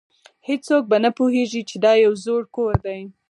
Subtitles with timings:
[0.47, 2.99] هیڅوک به نه پوهیږي چې دا یو زوړ کور دی